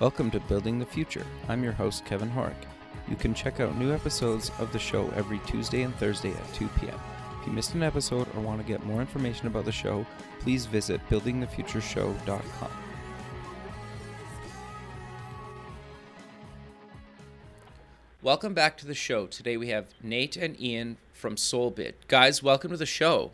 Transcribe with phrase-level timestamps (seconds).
[0.00, 1.26] Welcome to Building the Future.
[1.48, 2.54] I'm your host, Kevin Horek.
[3.08, 6.68] You can check out new episodes of the show every Tuesday and Thursday at 2
[6.78, 6.94] p.m.
[7.40, 10.06] If you missed an episode or want to get more information about the show,
[10.38, 12.70] please visit buildingthefutureshow.com.
[18.22, 19.26] Welcome back to the show.
[19.26, 21.96] Today we have Nate and Ian from Solbid.
[22.06, 23.32] Guys, welcome to the show.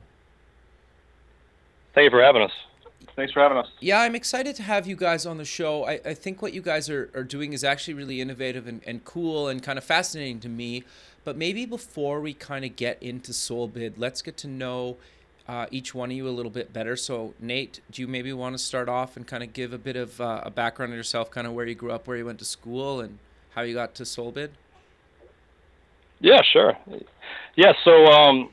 [1.95, 2.53] Thank you for having us.
[3.17, 3.69] Thanks for having us.
[3.81, 5.85] Yeah, I'm excited to have you guys on the show.
[5.87, 9.05] I, I think what you guys are, are doing is actually really innovative and, and
[9.05, 10.83] cool and kind of fascinating to me.
[11.23, 14.97] But maybe before we kind of get into Solbid, let's get to know
[15.47, 16.97] uh, each one of you a little bit better.
[16.97, 19.97] So, Nate, do you maybe want to start off and kind of give a bit
[19.97, 22.41] of uh, a background on yourself, kind of where you grew up, where you went
[22.41, 23.19] to school, and
[23.55, 24.51] how you got to Solbid?
[26.21, 26.77] Yeah, sure.
[27.57, 28.51] Yeah, so um,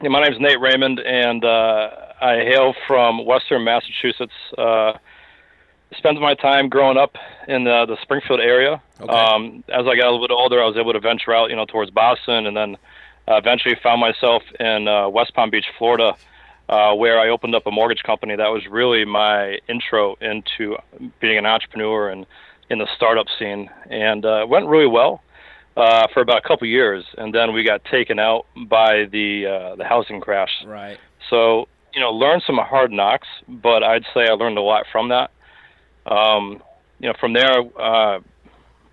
[0.00, 4.32] yeah, my name's Nate Raymond, and uh, I hail from Western Massachusetts.
[4.56, 4.94] Uh,
[5.96, 7.16] spent my time growing up
[7.46, 8.82] in the, the Springfield area.
[9.00, 9.12] Okay.
[9.12, 11.56] Um, as I got a little bit older, I was able to venture out, you
[11.56, 12.76] know, towards Boston, and then
[13.26, 16.16] uh, eventually found myself in uh, West Palm Beach, Florida,
[16.68, 18.36] uh, where I opened up a mortgage company.
[18.36, 20.76] That was really my intro into
[21.20, 22.26] being an entrepreneur and
[22.70, 25.22] in the startup scene, and uh, it went really well
[25.76, 29.76] uh, for about a couple years, and then we got taken out by the uh,
[29.76, 30.50] the housing crash.
[30.66, 30.98] Right.
[31.30, 35.08] So you know, learned some hard knocks, but I'd say I learned a lot from
[35.08, 35.30] that.
[36.06, 36.62] Um,
[36.98, 38.20] you know, from there, uh,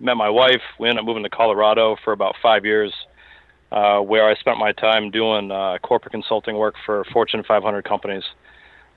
[0.00, 0.62] met my wife.
[0.78, 2.92] We ended up moving to Colorado for about five years,
[3.72, 8.24] uh, where I spent my time doing uh, corporate consulting work for Fortune 500 companies,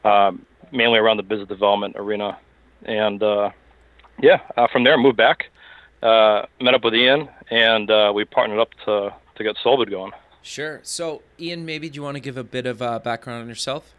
[0.04, 2.38] um, mainly around the business development arena.
[2.84, 3.50] And uh,
[4.22, 5.46] yeah, uh, from there, moved back,
[6.04, 10.12] uh, met up with Ian, and uh, we partnered up to to get Solbid going.
[10.50, 10.80] Sure.
[10.82, 13.94] So, Ian, maybe do you want to give a bit of uh, background on yourself?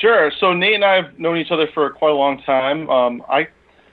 [0.00, 0.32] Sure.
[0.40, 2.90] So Nate and I have known each other for quite a long time.
[2.90, 3.46] Um, I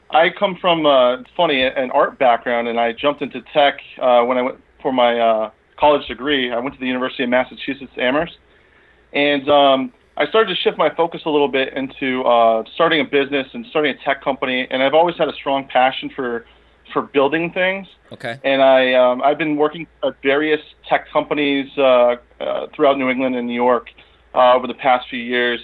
[0.09, 4.39] I come from uh, funny an art background, and I jumped into tech uh, when
[4.39, 6.51] I went for my uh, college degree.
[6.51, 8.37] I went to the University of Massachusetts Amherst,
[9.13, 13.05] and um, I started to shift my focus a little bit into uh, starting a
[13.05, 14.67] business and starting a tech company.
[14.71, 16.47] And I've always had a strong passion for
[16.91, 17.87] for building things.
[18.11, 18.39] Okay.
[18.43, 23.35] And I um, I've been working at various tech companies uh, uh, throughout New England
[23.35, 23.89] and New York
[24.33, 25.59] uh, over the past few years,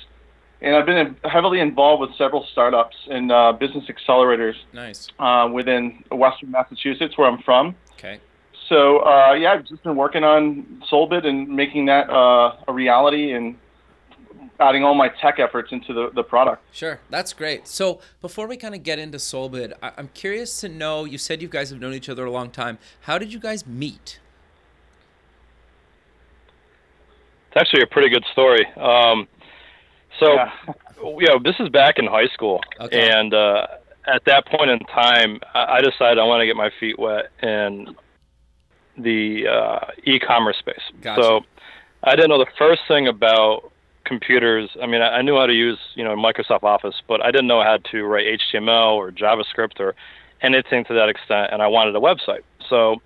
[0.62, 5.08] and I've been heavily involved with several startups and uh, business accelerators Nice.
[5.19, 7.75] uh, within Western Massachusetts, where I'm from.
[7.94, 8.19] Okay.
[8.69, 13.34] So uh, yeah, I've just been working on Solbid and making that uh, a reality
[13.34, 13.56] and
[14.60, 16.64] adding all my tech efforts into the, the product.
[16.72, 17.68] Sure, that's great.
[17.68, 21.04] So before we kind of get into Solbid, I- I'm curious to know.
[21.06, 22.78] You said you guys have known each other a long time.
[23.02, 24.20] How did you guys meet?
[27.48, 28.66] It's actually a pretty good story.
[28.76, 29.28] Um,
[30.20, 30.52] so, Yeah.
[31.04, 33.10] you know, this is back in high school, Okay.
[33.10, 33.68] and uh,
[34.08, 37.32] at that point in time, I I decided I want to get my feet wet
[37.44, 37.96] in
[38.98, 40.80] the uh, e-commerce space.
[41.02, 41.22] Gotcha.
[41.22, 41.42] So,
[42.04, 43.72] I didn't know the first thing about
[44.06, 44.70] computers.
[44.82, 47.48] I mean, I I knew how to use, you know, Microsoft Office, but I didn't
[47.48, 49.96] know how to write HTML or JavaScript or
[50.42, 52.44] anything to that extent, and I wanted a website.
[52.70, 53.02] So,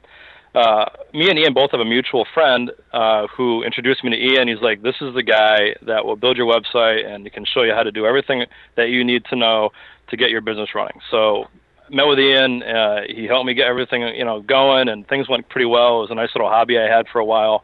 [0.56, 4.48] uh, me and Ian both have a mutual friend uh, who introduced me to Ian.
[4.48, 7.64] He's like, "This is the guy that will build your website and he can show
[7.64, 8.46] you how to do everything
[8.76, 9.70] that you need to know
[10.10, 11.48] to get your business running." So,
[11.90, 12.64] met with Ian.
[12.64, 16.00] Uh, he helped me get everything you know going, and things went pretty well.
[16.00, 17.64] It was a nice little hobby I had for a while.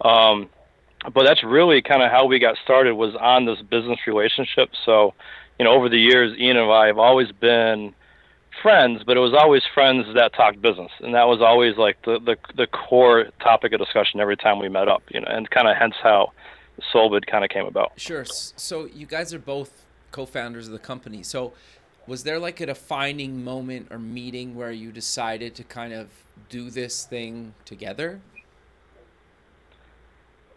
[0.00, 0.48] Um,
[1.12, 4.70] but that's really kind of how we got started was on this business relationship.
[4.84, 5.14] So,
[5.58, 7.94] you know, over the years, Ian and I have always been
[8.62, 12.18] friends, but it was always friends that talked business, and that was always like the
[12.18, 15.02] the, the core topic of discussion every time we met up.
[15.10, 16.32] You know, and kind of hence how
[16.92, 17.92] Solbid kind of came about.
[17.96, 18.24] Sure.
[18.24, 21.22] So you guys are both co-founders of the company.
[21.22, 21.52] So
[22.06, 26.08] was there like a defining moment or meeting where you decided to kind of
[26.48, 28.20] do this thing together?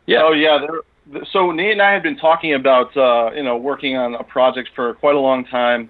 [0.09, 0.23] Yeah.
[0.23, 0.57] Oh yeah.
[0.59, 4.23] There, so Nate and I had been talking about uh, you know working on a
[4.23, 5.89] project for quite a long time,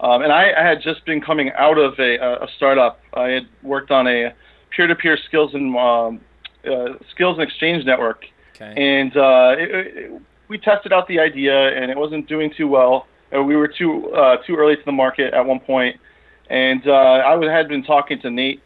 [0.00, 2.98] um, and I, I had just been coming out of a, a startup.
[3.14, 4.34] I had worked on a
[4.74, 6.20] peer-to-peer skills and um,
[6.64, 8.24] uh, skills and exchange network,
[8.56, 8.74] Okay.
[8.76, 13.06] and uh, it, it, we tested out the idea, and it wasn't doing too well.
[13.34, 15.96] Uh, we were too uh, too early to the market at one point,
[16.48, 18.60] and uh, I had been talking to Nate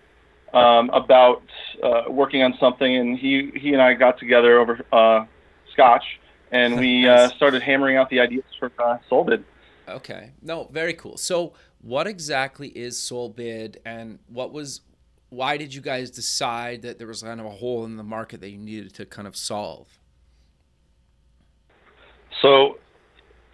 [0.54, 1.42] um, about
[1.82, 5.26] uh, working on something, and he he and I got together over uh,
[5.72, 6.04] scotch,
[6.50, 9.44] and we uh, started hammering out the ideas for uh, Solbid.
[9.88, 10.30] Okay.
[10.40, 11.16] No, very cool.
[11.16, 11.52] So,
[11.82, 14.80] what exactly is Solbid, and what was,
[15.28, 18.40] why did you guys decide that there was kind of a hole in the market
[18.40, 19.98] that you needed to kind of solve?
[22.40, 22.78] So,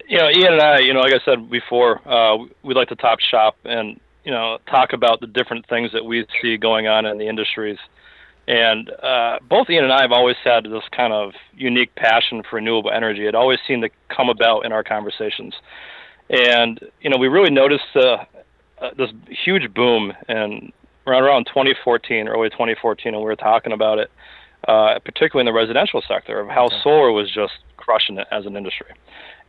[0.07, 2.95] you know, Ian and I, you know, like I said before, uh, we like to
[2.95, 7.05] top shop and you know talk about the different things that we see going on
[7.05, 7.77] in the industries.
[8.47, 12.55] And uh, both Ian and I have always had this kind of unique passion for
[12.57, 13.27] renewable energy.
[13.27, 15.53] It always seemed to come about in our conversations.
[16.29, 18.17] And you know, we really noticed uh,
[18.81, 19.11] uh, this
[19.45, 20.71] huge boom in
[21.07, 24.11] around around 2014, early 2014, and we were talking about it,
[24.67, 28.55] uh, particularly in the residential sector, of how solar was just crushing it as an
[28.55, 28.93] industry.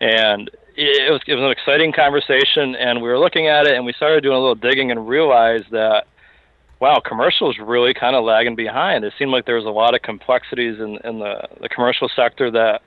[0.00, 3.84] And it was it was an exciting conversation, and we were looking at it, and
[3.84, 6.06] we started doing a little digging and realized that
[6.82, 9.04] wow, commercial is really kind of lagging behind.
[9.04, 12.50] It seemed like there was a lot of complexities in, in the, the commercial sector
[12.50, 12.82] that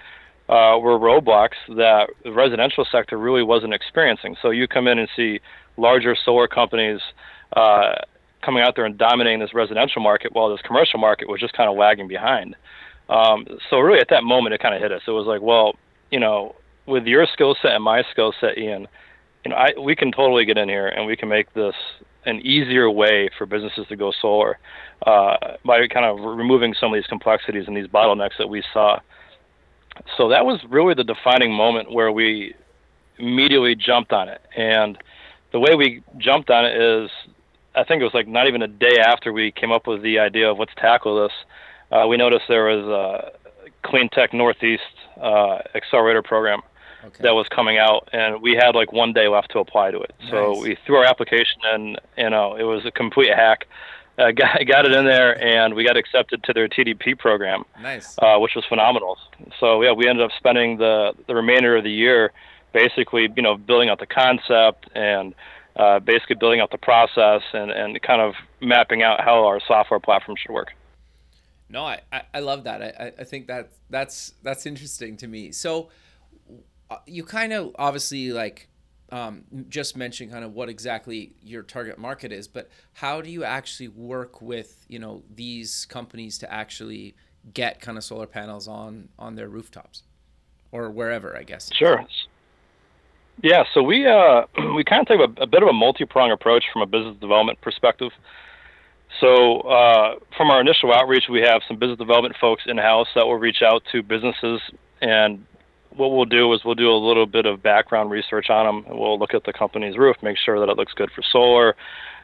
[0.50, 4.36] uh, were roadblocks that the residential sector really wasn't experiencing.
[4.42, 5.40] So you come in and see
[5.78, 7.00] larger solar companies
[7.56, 7.94] uh,
[8.42, 11.70] coming out there and dominating this residential market while this commercial market was just kind
[11.70, 12.58] of lagging behind.
[13.08, 15.04] Um, so really at that moment it kind of hit us.
[15.08, 15.76] It was like, well,
[16.12, 16.54] you know,
[16.86, 18.88] with your skill set and my skill set, Ian,
[19.44, 21.76] you know, I, we can totally get in here and we can make this
[22.26, 24.58] an easier way for businesses to go solar
[25.06, 29.00] uh, by kind of removing some of these complexities and these bottlenecks that we saw.
[30.18, 32.56] So that was really the defining moment where we
[33.18, 34.42] immediately jumped on it.
[34.56, 34.98] And
[35.52, 37.10] the way we jumped on it is,
[37.76, 40.20] I think it was like not even a day after we came up with the
[40.20, 41.34] idea of let's tackle this.
[41.92, 44.82] Uh, we noticed there was a Clean Tech Northeast
[45.22, 46.62] uh, accelerator program
[47.06, 47.24] okay.
[47.24, 50.14] that was coming out, and we had like one day left to apply to it.
[50.22, 50.32] Nice.
[50.32, 51.98] So we threw our application in.
[52.18, 53.68] You know, it was a complete hack.
[54.18, 58.16] Uh, got, got it in there, and we got accepted to their TDP program, nice,
[58.20, 59.18] uh, which was phenomenal.
[59.60, 62.32] So yeah, we ended up spending the the remainder of the year
[62.76, 65.34] basically, you know, building out the concept and
[65.78, 70.00] uh, basically building out the process and, and kind of mapping out how our software
[70.00, 70.74] platform should work.
[71.70, 72.02] No, I,
[72.34, 72.82] I love that.
[72.82, 75.52] I, I think that that's that's interesting to me.
[75.52, 75.90] So
[77.06, 78.70] you kind of obviously like
[79.12, 83.44] um, just mentioned kind of what exactly your target market is, but how do you
[83.44, 87.16] actually work with you know these companies to actually
[87.54, 90.04] get kind of solar panels on on their rooftops
[90.72, 91.38] or wherever?
[91.38, 91.70] I guess.
[91.74, 92.06] Sure.
[93.44, 94.44] Yeah, so we uh,
[94.76, 97.62] we kind of take a, a bit of a multi-prong approach from a business development
[97.62, 98.12] perspective.
[99.22, 103.26] So uh, from our initial outreach, we have some business development folks in house that
[103.26, 104.62] will reach out to businesses
[105.02, 105.46] and
[105.96, 108.98] what we'll do is we'll do a little bit of background research on them.
[108.98, 111.76] We'll look at the company's roof, make sure that it looks good for solar,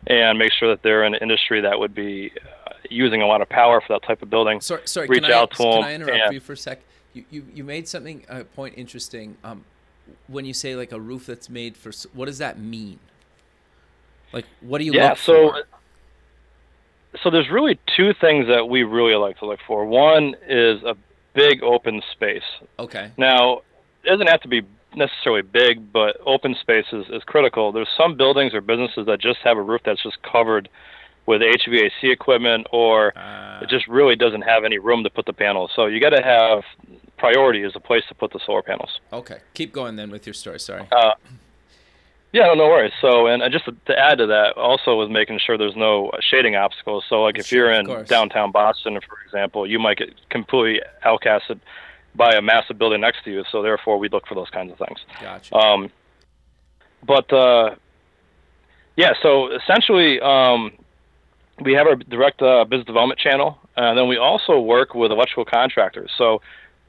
[0.08, 2.32] and make sure that they're in an industry that would be
[2.68, 4.62] uh, using a lot of power for that type of building.
[4.62, 5.08] Sorry, sorry.
[5.08, 5.84] Reach can out I, to can them.
[5.84, 6.82] I interrupt and, you for a sec?
[7.14, 9.38] You, you, you made something a uh, point interesting.
[9.44, 9.66] Um,
[10.28, 13.00] when you say like a roof that's made for, what does that mean?
[14.34, 15.64] Like, what do you yeah, look so, for?
[17.24, 19.86] So there's really two things that we really like to look for.
[19.86, 20.96] One is a
[21.34, 22.44] big open space.
[22.80, 23.12] Okay.
[23.18, 23.62] Now,
[24.04, 24.62] it doesn't have to be
[24.96, 27.72] necessarily big, but open space is, is critical.
[27.72, 30.70] There's some buildings or businesses that just have a roof that's just covered
[31.26, 35.34] with HVAC equipment, or uh, it just really doesn't have any room to put the
[35.34, 35.72] panels.
[35.76, 36.64] So you got to have
[37.18, 39.00] priority as a place to put the solar panels.
[39.14, 40.60] Okay, keep going then with your story.
[40.60, 40.88] Sorry.
[40.92, 41.14] Uh,
[42.34, 42.94] yeah, no worries.
[43.02, 47.04] So, and just to add to that, also was making sure there's no shading obstacles.
[47.10, 51.60] So, like if sure, you're in downtown Boston, for example, you might get completely outcasted
[52.16, 53.44] by a massive building next to you.
[53.52, 55.00] So, therefore, we look for those kinds of things.
[55.20, 55.56] Gotcha.
[55.56, 55.90] Um,
[57.06, 57.76] but uh,
[58.96, 60.72] yeah, so essentially, um,
[61.62, 65.46] we have our direct uh, business development channel, and then we also work with electrical
[65.46, 66.12] contractors.
[66.18, 66.42] So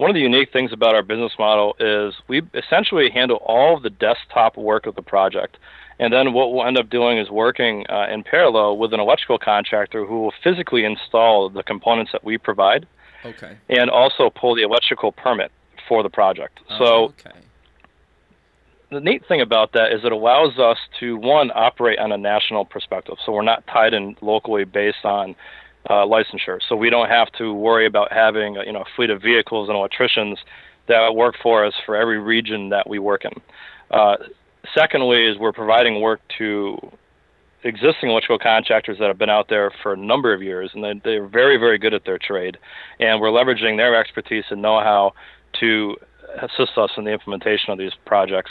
[0.02, 3.85] one of the unique things about our business model is we essentially handle all of
[3.85, 5.59] the desktop work of the project.
[6.00, 9.38] And then what we'll end up doing is working uh, in parallel with an electrical
[9.38, 12.85] contractor who will physically install the components that we provide.
[13.25, 13.56] Okay.
[13.68, 15.52] And also pull the electrical permit
[15.88, 16.59] for the project.
[16.68, 17.38] Oh, so okay.
[18.90, 22.64] the neat thing about that is it allows us to one operate on a national
[22.64, 23.18] perspective.
[23.25, 25.37] So we're not tied in locally based on
[25.91, 26.59] uh, licensure.
[26.69, 29.77] So we don't have to worry about having you know a fleet of vehicles and
[29.77, 30.39] electricians
[30.89, 33.33] that work for us for every region that we work in.
[33.91, 34.17] Uh,
[34.77, 36.77] secondly, is we're providing work to
[37.65, 41.01] existing electrical contractors that have been out there for a number of years, and they,
[41.05, 42.59] they're very, very good at their trade.
[42.99, 45.12] And we're leveraging their expertise and know-how
[45.61, 45.97] to
[46.41, 48.51] assist us in the implementation of these projects.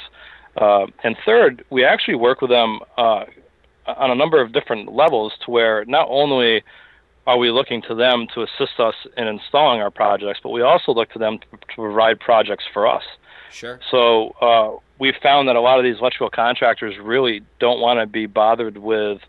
[0.55, 3.25] Uh, and third, we actually work with them uh,
[3.87, 6.63] on a number of different levels to where not only
[7.27, 10.91] are we looking to them to assist us in installing our projects, but we also
[10.93, 13.03] look to them to, to provide projects for us.
[13.51, 13.79] Sure.
[13.91, 18.07] So uh, we've found that a lot of these electrical contractors really don't want to
[18.07, 19.19] be bothered with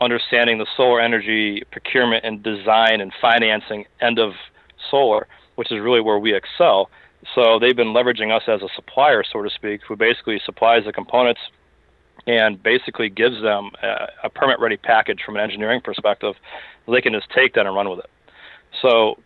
[0.00, 4.32] understanding the solar energy procurement and design and financing end of
[4.90, 5.26] solar,
[5.56, 6.90] which is really where we excel.
[7.34, 10.92] So they've been leveraging us as a supplier, so to speak, who basically supplies the
[10.92, 11.40] components
[12.28, 16.34] and basically gives them a, a permit ready package from an engineering perspective.
[16.86, 18.10] They can just take that and run with it.
[18.82, 19.16] So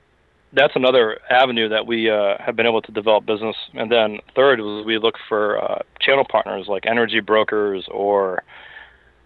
[0.53, 3.57] that's another avenue that we uh, have been able to develop business.
[3.75, 8.45] And then third was we look for uh, channel partners like energy brokers or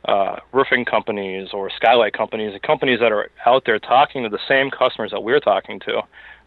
[0.06, 4.70] uh, roofing companies or skylight companies, companies that are out there talking to the same
[4.70, 5.98] customers that we're talking to.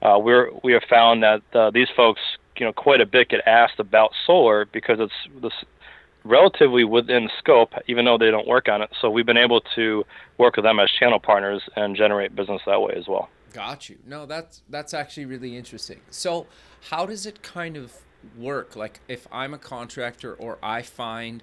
[0.02, 2.22] Uh, we're we have found that uh, these folks,
[2.58, 5.54] you know, quite a bit get asked about solar because it's this
[6.30, 8.90] relatively within scope, even though they don't work on it.
[9.02, 10.06] So we've been able to
[10.38, 13.30] work with them as channel partners and generate business that way as well.
[13.52, 13.98] Got you.
[14.06, 16.02] No, that's that's actually really interesting.
[16.12, 16.46] So,
[16.90, 17.94] how does it kind of
[18.38, 18.76] work?
[18.76, 21.42] Like, if I'm a contractor or I find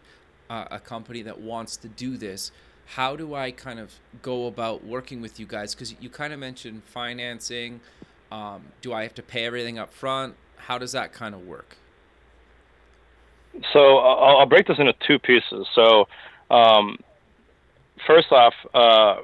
[0.48, 2.52] uh, a company that wants to do this,
[2.86, 5.74] how do I kind of go about working with you guys?
[5.74, 7.80] Because you kind of mentioned financing.
[8.30, 10.36] Um, do I have to pay everything up front?
[10.56, 11.76] How does that kind of work?
[13.72, 15.66] So I'll, I'll break this into two pieces.
[15.74, 16.06] So
[16.50, 16.98] um,
[18.06, 19.16] first off, uh,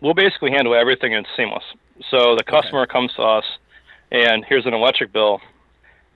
[0.00, 1.64] we'll basically handle everything in seamless.
[2.10, 2.92] So the customer okay.
[2.92, 3.44] comes to us,
[4.10, 5.40] and here's an electric bill.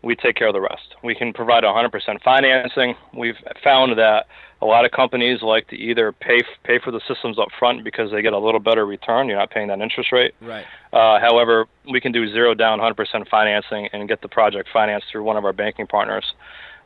[0.03, 0.95] We take care of the rest.
[1.03, 2.95] We can provide 100% financing.
[3.13, 4.27] We've found that
[4.63, 8.11] a lot of companies like to either pay pay for the systems up front because
[8.11, 9.29] they get a little better return.
[9.29, 10.35] You're not paying that interest rate.
[10.41, 10.65] Right.
[10.93, 15.25] Uh, however, we can do zero down, 100% financing, and get the project financed through
[15.25, 16.25] one of our banking partners.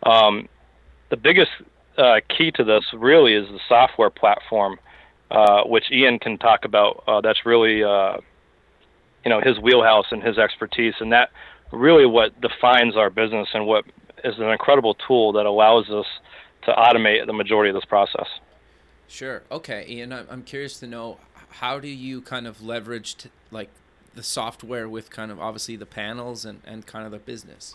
[0.02, 0.48] Um,
[1.10, 1.50] the biggest
[1.98, 4.78] uh, key to this really is the software platform,
[5.30, 7.04] uh, which Ian can talk about.
[7.06, 8.16] Uh, that's really, uh,
[9.24, 11.30] you know, his wheelhouse and his expertise, and that
[11.72, 13.84] really what defines our business and what
[14.24, 16.06] is an incredible tool that allows us
[16.62, 18.26] to automate the majority of this process.
[19.08, 19.42] Sure.
[19.50, 20.12] Okay, Ian.
[20.12, 23.68] I'm curious to know how do you kind of leverage t- like
[24.14, 27.74] the software with kind of obviously the panels and, and kind of the business.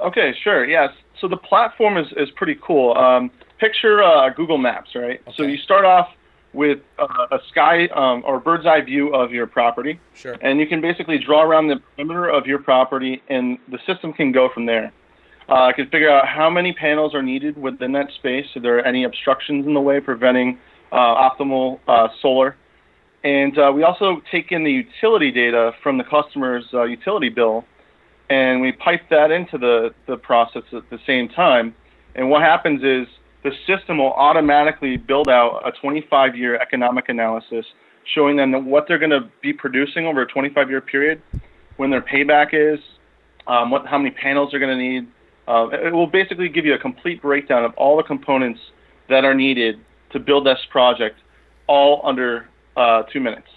[0.00, 0.64] Okay, sure.
[0.64, 0.90] Yes.
[1.20, 2.96] So the platform is, is pretty cool.
[2.96, 5.20] Um, picture uh, Google Maps, right?
[5.26, 5.36] Okay.
[5.36, 6.08] So you start off
[6.52, 10.00] with uh, a sky um, or bird's eye view of your property.
[10.14, 10.36] Sure.
[10.40, 14.32] And you can basically draw around the perimeter of your property, and the system can
[14.32, 14.92] go from there.
[15.48, 18.46] Uh, can figure out how many panels are needed within that space.
[18.54, 20.58] If there are any obstructions in the way preventing
[20.92, 22.56] uh, optimal uh, solar.
[23.24, 27.64] And uh, we also take in the utility data from the customer's uh, utility bill
[28.30, 31.74] and we pipe that into the, the process at the same time.
[32.14, 33.06] And what happens is
[33.42, 37.64] the system will automatically build out a 25 year economic analysis
[38.14, 41.22] showing them what they're going to be producing over a 25 year period,
[41.76, 42.80] when their payback is,
[43.46, 45.06] um, what, how many panels they're going to need.
[45.46, 48.60] Uh, it will basically give you a complete breakdown of all the components
[49.08, 49.78] that are needed
[50.10, 51.18] to build this project
[51.66, 53.48] all under uh, two minutes.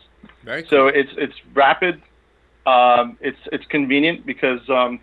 [0.43, 0.69] Very cool.
[0.69, 2.01] So it's it's rapid,
[2.65, 4.99] um, it's it's convenient because um,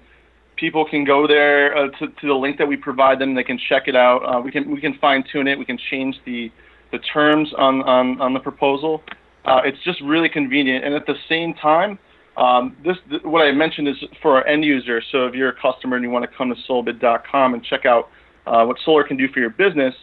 [0.56, 3.34] people can go there uh, to, to the link that we provide them.
[3.34, 4.18] They can check it out.
[4.18, 5.58] Uh, we can we can fine tune it.
[5.58, 6.50] We can change the
[6.92, 9.02] the terms on on, on the proposal.
[9.44, 11.98] Uh, it's just really convenient, and at the same time,
[12.36, 15.02] um, this th- what I mentioned is for our end user.
[15.10, 18.10] So if you're a customer and you want to come to solbid.com and check out
[18.46, 19.94] uh, what solar can do for your business,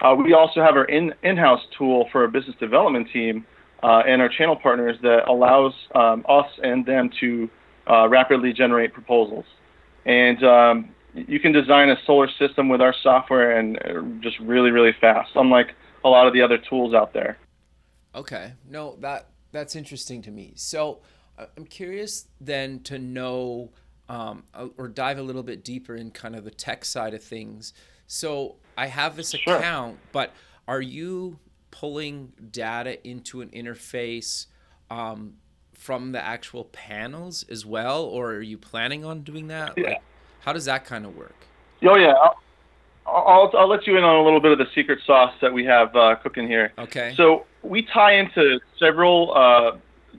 [0.00, 3.46] uh, we also have our in in-house tool for our business development team
[3.84, 7.50] uh, and our channel partners that allows um, us and them to
[7.88, 9.44] uh, rapidly generate proposals.
[10.06, 14.70] And um, you can design a solar system with our software and uh, just really,
[14.70, 17.36] really fast, unlike a lot of the other tools out there.
[18.14, 20.54] Okay, no, that that's interesting to me.
[20.56, 21.00] So
[21.38, 23.70] uh, I'm curious then to know
[24.08, 24.44] um,
[24.78, 27.74] or dive a little bit deeper in kind of the tech side of things.
[28.06, 29.56] So I have this sure.
[29.56, 30.32] account, but
[30.66, 31.38] are you
[31.80, 34.46] pulling data into an interface
[34.90, 35.34] um,
[35.72, 39.74] from the actual panels as well, or are you planning on doing that?
[39.76, 39.88] Yeah.
[39.88, 40.02] Like,
[40.40, 41.34] how does that kind of work?
[41.82, 42.36] Oh yeah, I'll,
[43.06, 45.64] I'll, I'll let you in on a little bit of the secret sauce that we
[45.64, 46.72] have uh, cooking here.
[46.78, 47.12] Okay.
[47.16, 49.72] So we tie into several uh,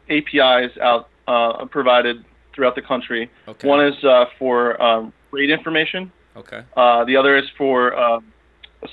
[0.09, 3.31] APIs out uh, provided throughout the country.
[3.47, 3.67] Okay.
[3.67, 6.11] One is uh, for um, rate information.
[6.35, 6.63] Okay.
[6.75, 8.19] Uh, the other is for uh,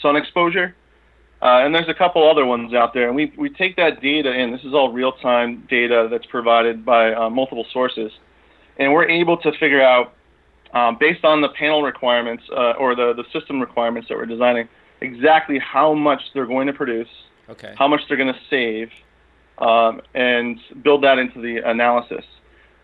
[0.00, 0.76] sun exposure.
[1.42, 4.32] Uh, and there's a couple other ones out there, and we, we take that data
[4.32, 4.52] in.
[4.52, 8.12] This is all real time data that's provided by uh, multiple sources,
[8.78, 10.14] and we're able to figure out,
[10.72, 14.68] um, based on the panel requirements uh, or the, the system requirements that we're designing,
[15.00, 17.08] exactly how much they're going to produce,
[17.48, 17.74] okay.
[17.76, 18.88] how much they're going to save,
[19.58, 22.24] um, and build that into the analysis.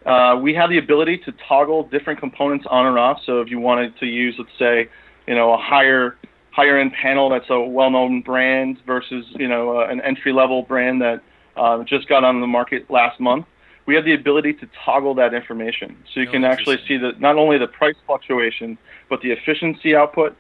[0.05, 3.21] Uh, we have the ability to toggle different components on and off.
[3.25, 4.89] So if you wanted to use, let's say,
[5.29, 6.17] you know, a higher
[6.59, 10.63] higher end panel that's a well known brand versus you know uh, an entry level
[10.63, 11.23] brand that
[11.57, 13.47] uh, just got on the market last month.
[13.87, 15.97] we have the ability to toggle that information.
[16.13, 18.77] So you Oh, can actually see the not only the price fluctuation,
[19.09, 20.33] but the efficiency output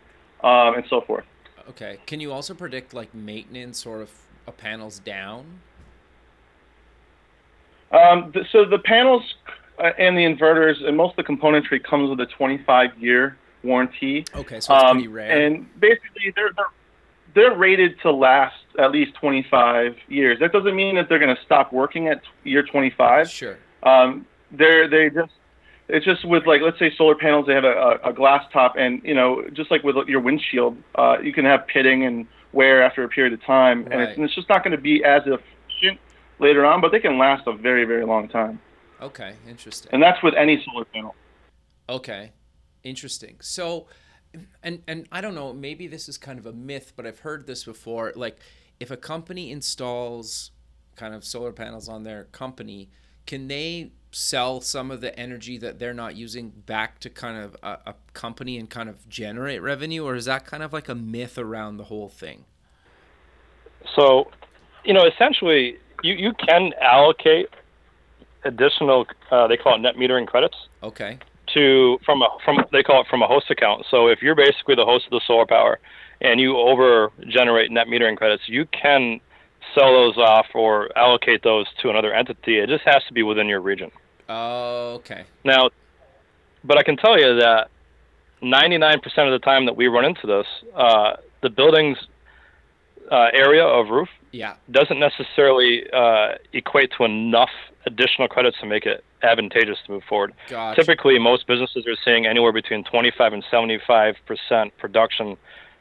[0.43, 1.25] um, and so forth.
[1.71, 1.99] Okay.
[2.07, 4.13] Can you also predict like maintenance or if
[4.49, 5.61] a panel's down?
[7.93, 9.23] Um, th- so the panels
[9.79, 14.25] uh, and the inverters and most of the componentry comes with a 25 year warranty.
[14.35, 15.47] Okay, so it's Um, pretty rare.
[15.47, 16.67] And basically, they're, they're
[17.35, 20.41] they're rated to last at least 25 years.
[20.41, 23.31] That doesn't mean that they're going to stop working at year 25.
[23.31, 23.59] sure.
[23.83, 25.33] Um, they're they just
[25.89, 29.03] it's just with like let's say solar panels they have a, a, glass top and
[29.05, 33.05] you know just like with your windshield uh, you can have pitting and wear after
[33.05, 36.01] a period of time and, it's, and it's just not going to be as efficient
[36.39, 38.59] later on but they can last a very very long time
[39.01, 39.91] Okay, interesting.
[39.93, 41.15] and that's with any solar panel.
[41.89, 42.33] Okay,
[42.83, 43.37] interesting.
[43.41, 43.87] So,
[44.63, 47.47] and and I don't know, maybe this is kind of a myth, but I've heard
[47.47, 48.13] this before.
[48.15, 48.39] Like,
[48.81, 50.51] if a company installs
[50.97, 52.91] kind of solar panels on their company,
[53.27, 57.57] can they sell some of the energy that they're not using back to kind of
[57.63, 60.95] a, a company and kind of generate revenue, or is that kind of like a
[60.95, 62.45] myth around the whole thing?
[63.95, 64.31] So,
[64.85, 67.49] you know, essentially, you, you can allocate
[68.45, 71.19] additional, uh, they call it net metering credits, Okay.
[71.55, 73.87] To from a from they call it from a host account.
[73.90, 75.78] So if you're basically the host of the solar power
[76.21, 79.21] and you over generate net metering credits, you can
[79.75, 82.59] sell those off or allocate those to another entity.
[82.59, 83.90] It just has to be within your region.
[84.28, 85.25] Okay.
[85.45, 85.71] Now,
[86.64, 87.69] but I can tell you that
[88.43, 91.99] 99% of the time that we run into this, uh, the building's
[93.11, 94.55] uh, area of roof Yeah.
[94.71, 97.50] doesn't necessarily uh, equate to enough
[97.87, 100.33] additional credits to make it advantageous to move forward.
[100.49, 100.81] Gotcha.
[100.81, 105.37] Typically, most businesses are seeing anywhere between 25 and 75 percent production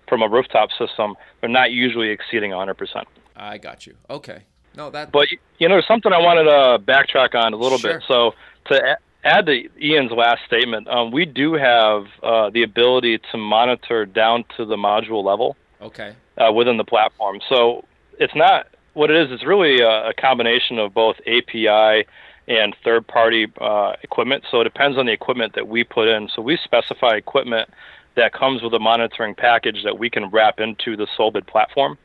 [0.08, 1.16] from a rooftop system.
[1.42, 3.08] They're not usually exceeding 100 percent.
[3.36, 3.96] I got you.
[4.10, 4.44] Okay.
[4.76, 5.12] No, that.
[5.12, 5.28] But
[5.58, 7.96] you know, there's something I wanted to backtrack on a little Sure.
[7.96, 8.04] bit.
[8.08, 8.34] So
[8.66, 14.06] to add to Ian's last statement, um, we do have uh, the ability to monitor
[14.06, 16.16] down to the module level okay.
[16.38, 17.40] uh, within the platform.
[17.50, 17.86] So
[18.20, 19.32] it's not what it is.
[19.32, 22.06] It's really a, a combination of both API
[22.48, 24.44] and third-party uh, equipment.
[24.50, 26.30] So it depends on the equipment that we put in.
[26.34, 27.70] So we specify equipment
[28.16, 31.98] that comes with a monitoring package that we can wrap into the Solbid platform.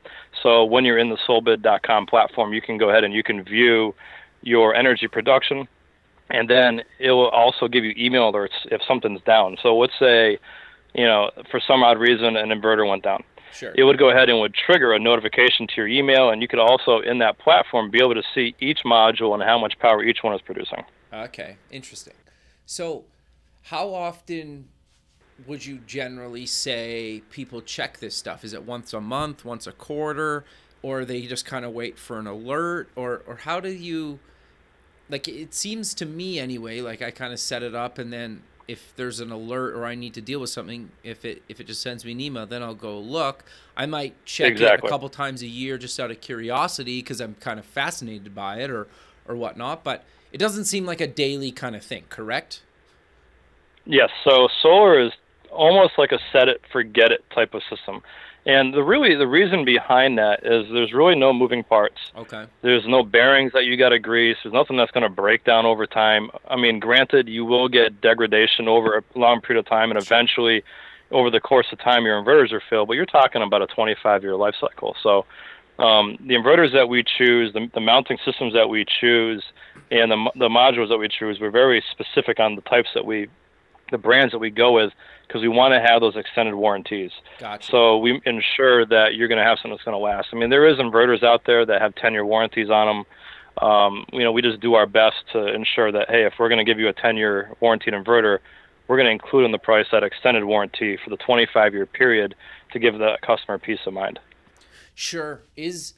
[0.43, 3.95] So when you're in the Solbid.com platform, you can go ahead and you can view
[4.43, 5.69] your energy production,
[6.31, 9.57] and then it will also give you email alerts if something's down.
[9.63, 10.39] So let's say,
[10.95, 13.75] you know, for some odd reason, an inverter went down Sure.
[13.77, 16.59] it would go ahead and would trigger a notification to your email, and you could
[16.59, 20.19] also in that platform be able to see each module and how much power each
[20.23, 20.85] one is producing.
[21.13, 22.15] Okay, interesting.
[22.65, 23.05] So,
[23.63, 24.69] how often
[25.47, 28.45] would you generally say people check this stuff?
[28.45, 30.45] Is it once a month, once a quarter,
[30.83, 34.19] or they just kind of wait for an alert, or or how do you?
[35.09, 36.81] Like it seems to me anyway.
[36.81, 39.95] Like I kind of set it up, and then if there's an alert or I
[39.95, 42.63] need to deal with something, if it if it just sends me an email, then
[42.63, 43.45] I'll go look.
[43.77, 47.35] I might check it a couple times a year just out of curiosity because I'm
[47.37, 48.89] kind of fascinated by it or
[49.27, 49.85] or whatnot.
[49.85, 52.63] But it doesn't seem like a daily kind of thing, correct?
[53.85, 55.13] Yes, so solar is
[55.51, 58.03] almost like a set it forget it type of system.
[58.45, 61.99] And the really the reason behind that is there's really no moving parts.
[62.17, 62.47] Okay.
[62.63, 64.37] There's no bearings that you got to grease.
[64.43, 66.31] There's nothing that's going to break down over time.
[66.49, 70.65] I mean, granted, you will get degradation over a long period of time, and eventually,
[71.13, 72.89] over the course of time, your inverters are filled.
[72.89, 74.97] But you're talking about a 25-year life cycle.
[75.03, 75.25] So,
[75.79, 79.45] um, the inverters that we choose, the, the mounting systems that we choose,
[79.93, 83.29] and the the modules that we choose, we're very specific on the types that we,
[83.93, 84.93] the brands that we go with,
[85.27, 87.13] because we want to have those extended warranties.
[87.39, 87.71] Gotcha.
[87.71, 90.29] So we ensure that you're going to have something that's going to last.
[90.33, 93.67] I mean, there is inverters out there that have 10-year warranties on them.
[93.67, 96.65] Um, you know, we just do our best to ensure that hey, if we're going
[96.65, 98.39] to give you a 10-year warranted inverter,
[98.89, 102.35] we're going to include in the price that extended warranty for the 25-year period
[102.73, 104.19] to give the customer peace of mind.
[104.95, 105.43] Sure.
[105.57, 105.95] Is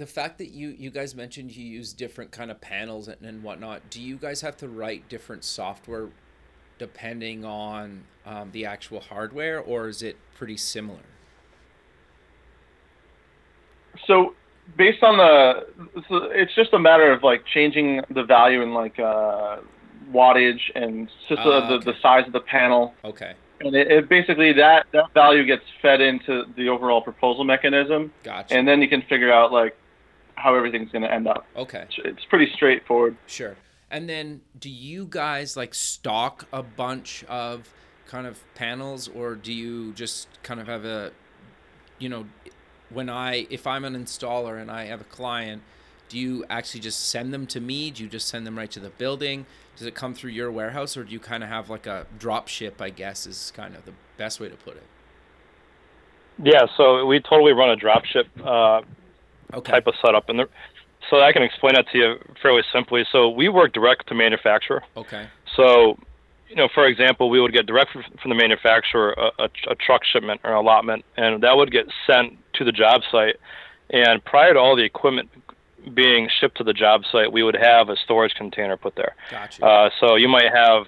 [0.00, 3.42] the fact that you you guys mentioned you use different kind of panels and, and
[3.42, 6.08] whatnot, do you guys have to write different software
[6.80, 11.02] depending on um, the actual hardware, or is it pretty similar?
[14.06, 14.34] So
[14.76, 15.66] based on the,
[16.08, 19.58] so it's just a matter of like changing the value in like uh,
[20.10, 21.84] wattage and just the, Ah, the, okay.
[21.92, 22.94] the size of the panel.
[23.04, 23.34] Okay.
[23.60, 28.56] And it, it basically that, that value gets fed into the overall proposal mechanism, Gotcha.
[28.56, 29.76] and then you can figure out like
[30.36, 31.44] how everything's going to end up.
[31.56, 31.82] okay.
[31.82, 33.18] It's, it's pretty straightforward.
[33.26, 33.54] Sure.
[33.90, 37.72] And then do you guys like stock a bunch of
[38.06, 41.12] kind of panels or do you just kind of have a
[41.98, 42.26] you know
[42.88, 45.62] when I if I'm an installer and I have a client
[46.08, 47.92] do you actually just send them to me?
[47.92, 49.46] Do you just send them right to the building?
[49.76, 52.48] Does it come through your warehouse, or do you kind of have like a drop
[52.48, 52.82] ship?
[52.82, 54.88] I guess is kind of the best way to put it.
[56.42, 58.82] Yeah, so we totally run a drop ship uh,
[59.52, 59.72] Okay.
[59.72, 60.48] type of setup, and the,
[61.10, 63.04] so I can explain that to you fairly simply.
[63.12, 64.82] So we work direct to manufacturer.
[64.96, 65.26] Okay.
[65.56, 65.98] So,
[66.48, 70.04] you know, for example, we would get direct from the manufacturer a, a, a truck
[70.04, 73.36] shipment or allotment, and that would get sent to the job site.
[73.90, 75.28] And prior to all the equipment
[75.94, 79.14] being shipped to the job site, we would have a storage container put there.
[79.30, 79.64] Gotcha.
[79.64, 80.86] Uh, so you might have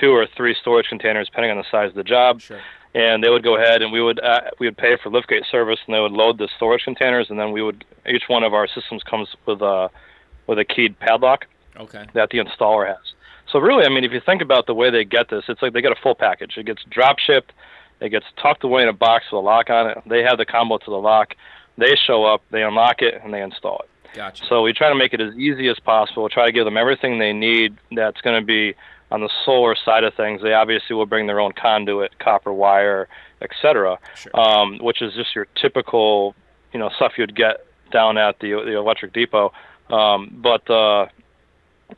[0.00, 2.60] two or three storage containers, depending on the size of the job sure.
[2.94, 5.78] And they would go ahead and we would uh, we would pay for liftgate service
[5.86, 8.66] and they would load the storage containers and then we would each one of our
[8.66, 9.90] systems comes with a
[10.46, 11.46] with a keyed padlock
[11.78, 12.04] Okay.
[12.14, 12.98] that the installer has.
[13.50, 15.72] So really, I mean, if you think about the way they get this, it's like
[15.72, 16.56] they get a full package.
[16.56, 17.52] It gets drop shipped,
[18.00, 19.98] it gets tucked away in a box with a lock on it.
[20.06, 21.34] They have the combo to the lock.
[21.78, 24.14] They show up, they unlock it, and they install it.
[24.14, 24.44] Gotcha.
[24.46, 26.24] So we try to make it as easy as possible.
[26.24, 27.76] We Try to give them everything they need.
[27.92, 28.74] That's going to be
[29.10, 30.40] on the solar side of things.
[30.42, 33.08] They obviously will bring their own conduit, copper wire,
[33.42, 34.38] etc., Sure.
[34.40, 36.34] um, which is just your typical,
[36.72, 39.52] you know, stuff you'd get down at the the electric depot.
[39.88, 41.06] Um, but uh,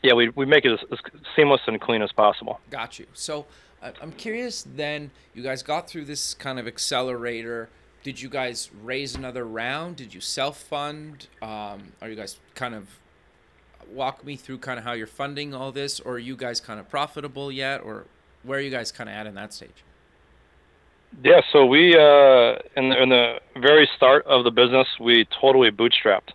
[0.03, 0.99] yeah, we we make it as, as
[1.37, 2.61] seamless and clean as possible.
[2.71, 3.07] Got you.
[3.13, 3.47] So
[3.83, 4.63] I- I'm curious.
[4.63, 7.69] Then you guys got through this kind of accelerator.
[8.03, 9.97] Did you guys raise another round?
[9.97, 11.29] Did you self fund?
[11.43, 12.89] Um, are you guys kind of
[13.91, 16.79] walk me through kind of how you're funding all this, or are you guys kind
[16.79, 18.07] of profitable yet, or
[18.43, 19.85] where are you guys kind of at in that stage?
[21.23, 25.71] Yeah, so we uh, in the in the very start of the business, we totally
[25.71, 26.31] bootstrapped.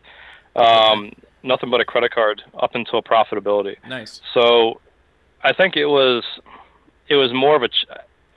[0.55, 3.77] Um, Nothing but a credit card up until profitability.
[3.87, 4.21] Nice.
[4.33, 4.81] So
[5.43, 6.23] I think it was
[7.07, 7.85] it was more of a ch-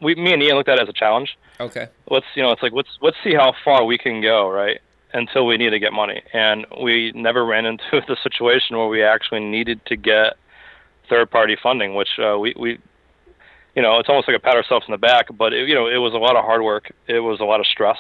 [0.01, 1.37] we me and Ian looked at it as a challenge.
[1.59, 1.89] Okay.
[2.09, 4.81] Let's you know it's like let's let's see how far we can go right
[5.13, 9.03] until we need to get money, and we never ran into the situation where we
[9.03, 10.35] actually needed to get
[11.09, 12.79] third party funding, which uh, we we
[13.75, 15.87] you know it's almost like a pat ourselves in the back, but it, you know
[15.87, 17.99] it was a lot of hard work, it was a lot of stress,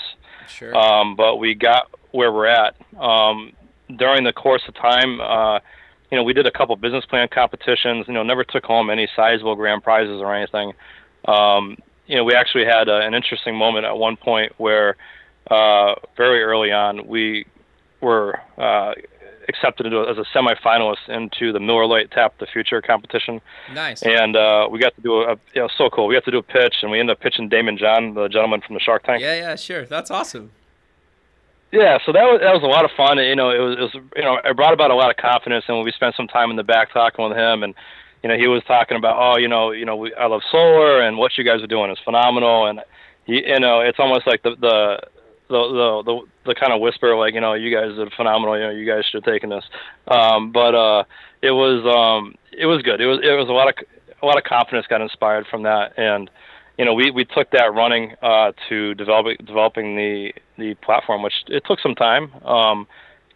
[0.49, 0.77] Sure.
[0.77, 2.75] um, but we got where we're at.
[2.99, 3.53] Um,
[3.97, 5.59] during the course of time, uh,
[6.11, 8.07] you know, we did a couple business plan competitions.
[8.09, 10.73] You know, never took home any sizable grand prizes or anything.
[11.27, 14.97] Um, you know, we actually had a, an interesting moment at one point where,
[15.51, 17.47] uh, very early on, we
[18.01, 18.95] were uh,
[19.49, 23.41] accepted into, as a semifinalist into the Miller Lite Tap the Future competition,
[23.75, 24.03] nice.
[24.03, 26.07] and uh, we got to do a, you know, so cool.
[26.07, 28.61] We got to do a pitch, and we ended up pitching Daymond John, the gentleman
[28.61, 29.21] from the Shark Tank.
[29.21, 29.85] Yeah, yeah, sure.
[29.85, 30.53] That's awesome.
[31.73, 33.19] Yeah, so that was that was a lot of fun.
[33.19, 35.65] You know, it was, it was you know it brought about a lot of confidence,
[35.69, 37.75] and we spent some time in the back talking with him, and
[38.25, 41.01] you know he was talking about oh you know you know we, I love solar
[41.01, 42.81] and what you guys are doing is phenomenal, and
[43.25, 45.01] he, you know it's almost like the the
[45.51, 48.65] the the the, the kind of whisper like you know you guys are phenomenal, you
[48.65, 49.65] know you guys should have taken this,
[50.09, 51.05] um, but uh
[51.43, 53.01] it was um it was good.
[53.01, 53.75] It was it was a lot of
[54.23, 56.31] a lot of confidence got inspired from that, and
[56.79, 61.35] you know, we, we took that running uh, to develop, developing the the platform, which
[61.49, 62.87] it took some time, um,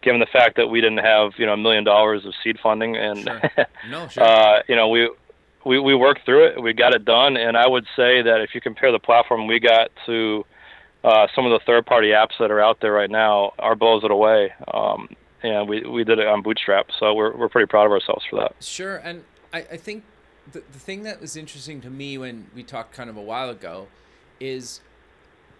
[0.01, 2.95] given the fact that we didn't have you know a million dollars of seed funding,
[2.97, 3.41] and Sure.
[3.89, 4.23] No, sure.
[4.23, 5.11] uh, you know we,
[5.63, 8.55] we we worked through it, we got it done, and I would say that if
[8.55, 10.43] you compare the platform we got to
[11.05, 14.03] uh, some of the third party apps that are out there right now, are blows
[14.03, 14.51] it away.
[14.73, 15.09] Um,
[15.43, 18.39] and we, we did it on Bootstrap, so we're we're pretty proud of ourselves for
[18.39, 18.55] that.
[18.59, 20.03] Sure, and I, I think
[20.51, 23.49] the, the thing that was interesting to me when we talked kind of a while
[23.49, 23.87] ago
[24.39, 24.81] is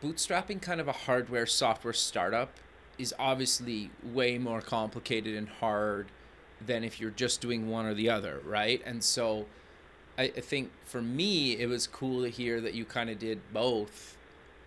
[0.04, 2.52] bootstrapping kind of a hardware software startup
[2.98, 6.08] is obviously way more complicated and hard
[6.66, 8.82] than if you're just doing one or the other, right?
[8.86, 9.46] And so
[10.18, 13.40] I, I think for me, it was cool to hear that you kind of did
[13.54, 14.18] both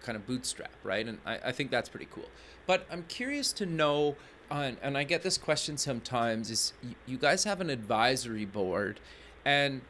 [0.03, 1.07] kind of bootstrap, right?
[1.07, 2.29] And I, I think that's pretty cool.
[2.67, 4.17] But I'm curious to know,
[4.51, 9.01] uh, and I get this question sometimes, is you, you guys have an advisory board,
[9.45, 9.83] and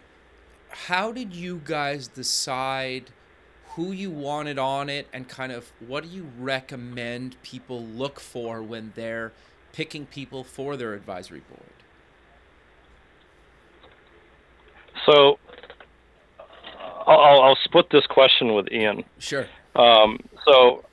[0.70, 3.10] how did you guys decide
[3.70, 8.62] who you wanted on it and kind of what do you recommend people look for
[8.62, 9.32] when they're
[9.72, 11.62] picking people for their advisory board?
[15.06, 15.38] So
[17.06, 19.04] I'll, I'll split this question with Ian.
[19.18, 19.46] Sure.
[19.76, 20.84] Um, so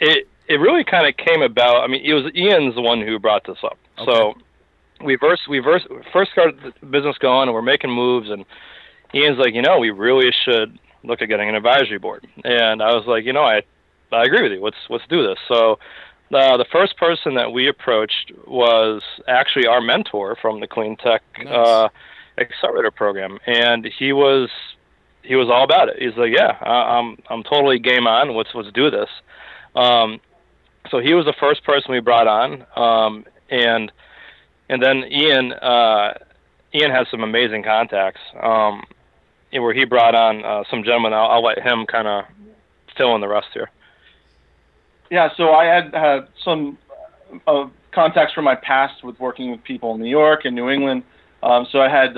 [0.00, 1.82] it it really kind of came about.
[1.82, 3.78] I mean, it was Ian's the one who brought this up.
[4.04, 4.34] So
[5.04, 8.44] we first we first first started the business going, and we're making moves, and
[9.14, 12.26] Ian's like, you know, we really should look at getting an advisory board.
[12.44, 13.62] And I was like, you know, I
[14.12, 14.62] I agree with you.
[14.62, 15.38] Let's let's do this.
[15.48, 15.78] So.
[16.32, 21.22] Uh, the first person that we approached was actually our mentor from the Clean Tech
[21.38, 21.46] Nice.
[21.46, 21.88] uh,
[22.38, 24.48] Accelerator program, and he was
[25.24, 25.96] he was all about it.
[26.00, 28.34] He's like, yeah, I, I'm I'm totally game on.
[28.36, 29.08] Let's let's do this.
[29.74, 30.20] Um,
[30.90, 33.90] so he was the first person we brought on, um, and
[34.68, 36.14] and then Ian uh,
[36.74, 38.20] Ian has some amazing contacts.
[38.40, 38.84] Um,
[39.52, 41.12] where he brought on uh, some gentlemen.
[41.12, 42.24] I'll, I'll let him kind of
[42.96, 43.70] fill in the rest here.
[45.10, 46.78] Yeah, so I had some
[47.46, 51.04] uh, contacts from my past with working with people in New York and New England.
[51.42, 52.16] Um, so I had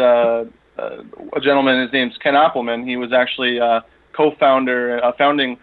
[0.79, 1.03] uh,
[1.35, 1.81] a gentleman.
[1.83, 2.87] His name's Ken Appleman.
[2.87, 3.81] He was actually uh,
[4.12, 5.59] co-founder, uh, founding,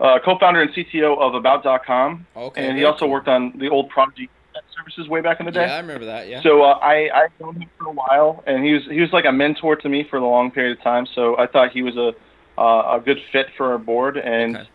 [0.00, 2.26] uh, co-founder and CTO of About.com.
[2.36, 2.66] Okay.
[2.68, 4.28] And he also worked on the old Prodigy
[4.76, 5.66] services way back in the day.
[5.66, 6.28] Yeah, I remember that.
[6.28, 6.42] Yeah.
[6.42, 9.24] So uh, I I've known him for a while, and he was he was like
[9.24, 11.06] a mentor to me for a long period of time.
[11.14, 12.12] So I thought he was a
[12.58, 14.16] uh, a good fit for our board.
[14.16, 14.68] And Okay.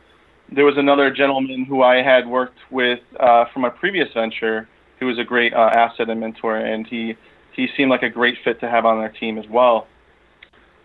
[0.51, 4.67] there was another gentleman who I had worked with uh, from my previous venture,
[4.99, 7.15] who was a great uh, asset and mentor, and he
[7.57, 9.87] he seemed like a great fit to have on our team as well.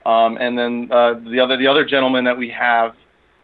[0.04, 2.96] Um, and then uh, the other the other gentleman that we have,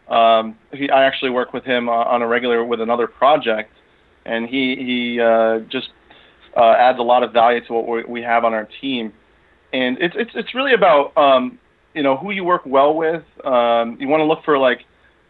[0.09, 3.71] um, he, I actually work with him uh, on a regular with another project,
[4.25, 5.89] and he he uh, just
[6.57, 9.13] uh, adds a lot of value to what we, have on our team.
[9.71, 11.59] And it's it's it's really about um,
[11.93, 13.23] you know who you work well with.
[13.45, 14.79] Um, you want to look for like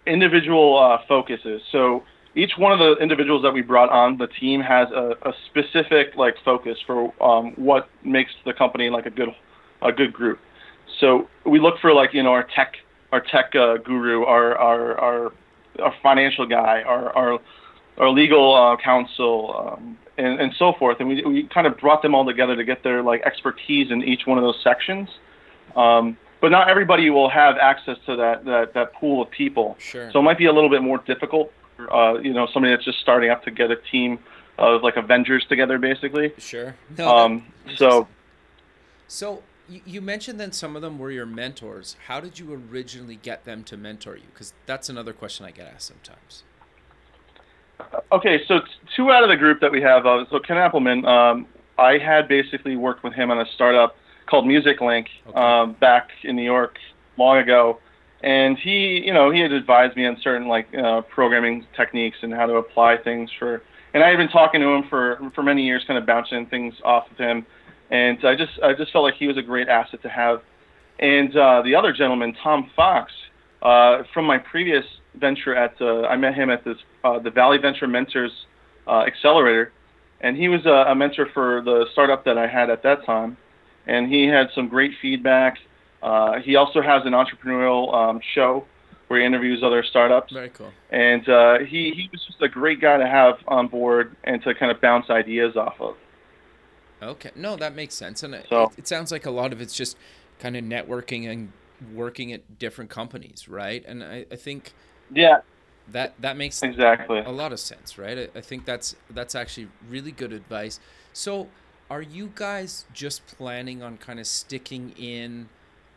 [0.08, 1.62] individual uh, focuses.
[1.72, 2.04] So
[2.40, 6.16] each one of the individuals that we brought on the team has a, a specific
[6.16, 9.30] like focus for um, what makes the company like a good
[9.82, 10.40] a good group.
[11.00, 12.76] So we look for like you know our tech
[13.12, 15.34] our tech uh, guru, our our our
[15.80, 17.40] our financial guy, our our
[17.98, 20.98] our legal uh, counsel, um, and, and so forth.
[21.00, 24.04] And we, we kind of brought them all together to get their like expertise in
[24.04, 25.10] each one of those sections.
[25.76, 29.76] Um, but not everybody will have access to that, that, that pool of people.
[29.80, 30.10] Sure.
[30.12, 31.52] So it might be a little bit more difficult,
[31.88, 34.20] uh, you know, somebody that's just starting up to get a team
[34.58, 36.34] of like Avengers together, basically.
[36.38, 36.76] Sure.
[36.98, 38.08] No, Um, so
[39.08, 41.96] So you, you mentioned that some of them were your mentors.
[42.08, 44.24] How did you originally get them to mentor you?
[44.34, 46.44] Because that's another question I get asked sometimes.
[48.12, 48.60] Okay, so
[48.96, 52.28] two out of the group that we have, uh, so Ken Appleman, um, I had
[52.28, 55.40] basically worked with him on a startup called Music Link Okay.
[55.40, 56.78] um, back in New York
[57.18, 57.80] long ago,
[58.22, 62.34] and he, you know, he had advised me on certain like uh, programming techniques and
[62.34, 63.62] how to apply things for.
[63.94, 66.74] And I had been talking to him for for many years, kind of bouncing things
[66.84, 67.46] off of him,
[67.90, 70.42] and I just I just felt like he was a great asset to have.
[71.00, 73.12] And uh, the other gentleman, Tom Fox,
[73.62, 74.84] uh, from my previous
[75.16, 78.32] venture at uh, I met him at this uh, the Valley Venture Mentors
[78.88, 79.72] uh, Accelerator,
[80.22, 83.38] and he was a, a mentor for the startup that I had at that time,
[83.88, 85.58] and he had some great feedback.
[86.02, 88.66] Uh, he also has an entrepreneurial um, show
[89.08, 90.72] where he interviews other startups, Very cool.
[90.92, 94.54] and uh, he he was just a great guy to have on board and to
[94.54, 95.96] kind of bounce ideas off of.
[97.02, 97.32] Okay.
[97.36, 98.24] No, that makes sense.
[98.24, 99.98] And it, So- it, it sounds like a lot of it's just
[100.40, 101.52] kind of networking and
[101.94, 103.84] working at different companies, right?
[103.88, 104.74] And I, I think
[105.14, 105.40] Yeah,
[105.88, 107.20] that that makes exactly.
[107.20, 108.30] a lot of sense, right?
[108.36, 110.80] I, I think that's that's actually really good advice.
[111.14, 111.48] So,
[111.90, 115.50] are you guys just planning on kind of sticking in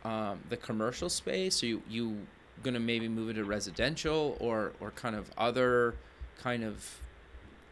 [0.03, 1.63] um, the commercial space?
[1.63, 2.27] Are you you
[2.61, 5.95] gonna maybe move into residential or or kind of other
[6.41, 6.99] kind of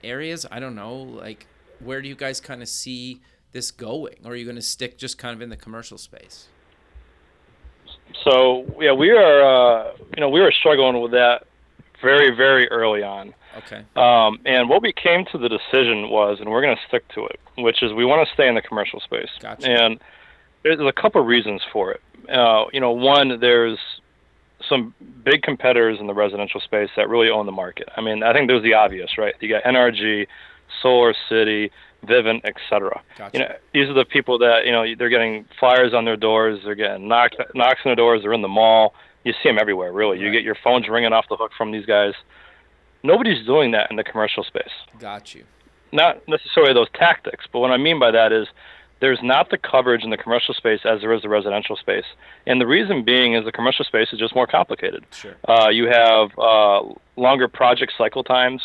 [0.04, 0.46] areas?
[0.52, 0.96] I don't know.
[0.96, 1.48] Like,
[1.80, 4.16] where do you guys kind of see this going?
[4.24, 6.48] Or are you gonna stick just kind of in the commercial space?
[8.24, 11.48] So yeah, we are uh, you know we were struggling with that
[12.02, 13.34] very very early on.
[13.58, 13.84] Okay.
[13.96, 17.26] Um, and what we came to the decision was, and we're going to stick to
[17.26, 19.30] it, which is we want to stay in the commercial space.
[19.42, 19.70] Gotcha.
[19.70, 20.00] And
[20.64, 22.02] there's a couple reasons for it.
[22.30, 23.78] Uh, you know, one, there's
[24.68, 27.90] some big competitors in the residential space that really own the market.
[27.96, 29.34] I mean, I think there's the obvious, right?
[29.40, 30.28] You got NRG,
[30.82, 31.72] Solar City,
[32.06, 33.02] Vivint, etc.
[33.18, 33.38] Gotcha.
[33.38, 36.60] You know, these are the people that you know they're getting flyers on their doors,
[36.64, 38.94] they're getting knocked knocks on their doors, they're in the mall.
[39.24, 40.20] You see them everywhere, really.
[40.20, 42.14] You get your phones ringing off the hook from these guys.
[43.04, 44.72] Nobody's doing that in the commercial space.
[44.98, 45.44] Got you.
[45.92, 48.48] Not necessarily those tactics, but what I mean by that is
[49.02, 52.06] there's not the coverage in the commercial space as there is the residential space.
[52.46, 55.04] And the reason being is the commercial space is just more complicated.
[55.12, 55.36] Sure.
[55.50, 56.82] Uh, you have uh,
[57.18, 58.62] longer project cycle times.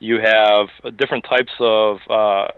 [0.00, 2.48] You have different types of uh,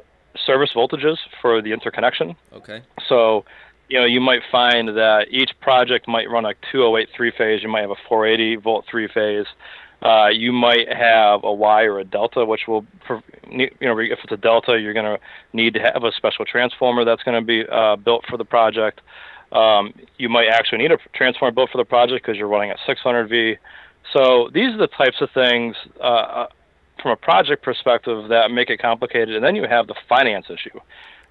[0.46, 2.36] service voltages for the interconnection.
[2.52, 2.82] Okay.
[3.08, 3.44] So,
[3.88, 7.62] you know, you might find that each project might run a 208 three phase.
[7.62, 9.46] You might have a 480 volt three phase.
[10.02, 12.84] Uh, you might have a Y or a delta, which will,
[13.50, 15.18] you know, if it's a delta, you're going to
[15.52, 19.00] need to have a special transformer that's going to be uh, built for the project.
[19.52, 22.78] Um, you might actually need a transformer built for the project because you're running at
[22.86, 23.56] 600 V.
[24.12, 26.46] So these are the types of things uh, uh,
[27.02, 29.34] from a project perspective that make it complicated.
[29.34, 30.78] And then you have the finance issue.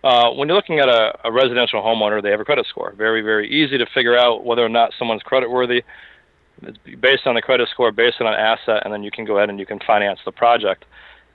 [0.04, 2.94] Uh, when you're looking at a, a residential homeowner, they have a credit score.
[2.96, 5.78] Very, very easy to figure out whether or not someone's creditworthy.
[5.78, 5.86] It's
[7.02, 9.50] based on the credit score, based on an asset, and then you can go ahead
[9.50, 10.86] and you can finance the project.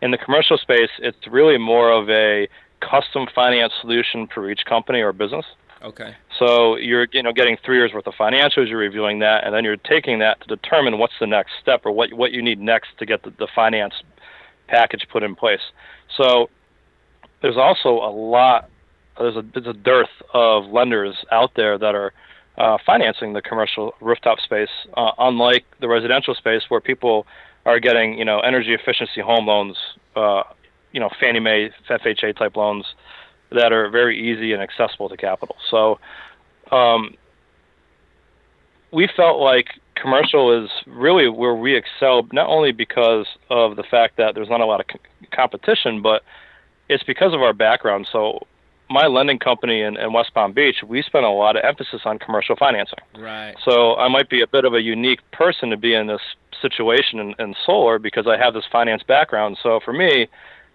[0.03, 2.49] In the commercial space, it's really more of a
[2.81, 5.45] custom finance solution for each company or business.
[5.83, 6.15] Okay.
[6.39, 9.65] So you're you know getting three years worth of financials, you're reviewing that, and then
[9.65, 12.89] you're taking that to determine what's the next step or what what you need next
[12.99, 13.95] to get the, the finance
[14.69, 15.61] package put in place.
[16.17, 16.51] So
[17.43, 18.69] there's also a lot
[19.19, 22.13] there's a there's a dearth of lenders out there that are
[22.59, 27.27] uh, financing the commercial rooftop space, uh, unlike the residential space where people
[27.67, 29.77] are getting you know energy efficiency home loans,
[30.17, 30.43] uh,
[30.93, 32.85] you know Fannie Mae FHA type loans
[33.53, 35.57] that are very easy and accessible to capital.
[35.71, 35.99] So
[36.71, 37.15] um,
[38.93, 39.67] we felt like
[40.01, 44.61] commercial is really where we excel, not only because of the fact that there's not
[44.61, 44.87] a lot of
[45.33, 46.23] competition, but
[46.89, 48.09] it's because of our background.
[48.11, 48.47] So
[48.91, 52.19] my lending company in, in, West Palm Beach, we spend a lot of emphasis on
[52.19, 52.99] commercial financing.
[53.17, 53.55] Right.
[53.65, 56.21] So I might be a bit of a unique person to be in this
[56.61, 59.59] situation in, in solar because I have this finance background.
[59.63, 60.27] So for me,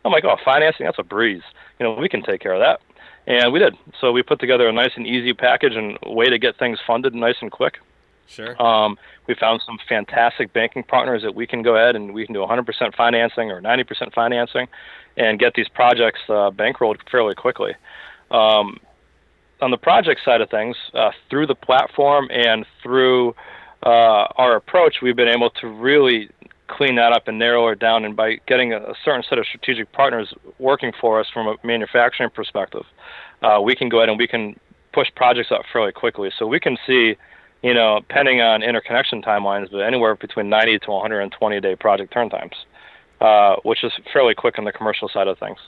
[0.05, 1.43] I'm like, oh, financing, that's a breeze.
[1.79, 2.79] You know, we can take care of that.
[3.27, 3.75] And we did.
[3.99, 7.13] So we put together a nice and easy package and way to get things funded
[7.13, 7.79] nice and quick.
[8.27, 8.59] Sure.
[8.61, 8.97] Um,
[9.27, 12.39] we found some fantastic banking partners that we can go ahead and we can do
[12.39, 14.67] 100% financing or 90% financing
[15.17, 17.73] and get these projects uh, bankrolled fairly quickly.
[18.31, 18.79] Um,
[19.61, 23.35] on the project side of things, uh, through the platform and through
[23.83, 26.29] uh, our approach, we've been able to really
[26.67, 28.05] clean that up and narrow it down.
[28.05, 31.55] And by getting a, a certain set of strategic partners working for us from a
[31.63, 32.83] manufacturing perspective,
[33.41, 34.59] uh, we can go ahead and we can
[34.93, 36.31] push projects up fairly quickly.
[36.37, 37.15] So we can see,
[37.61, 42.29] you know, depending on interconnection timelines, but anywhere between 90 to 120 day project turn
[42.29, 42.55] times,
[43.21, 45.59] uh, which is fairly quick on the commercial side of things.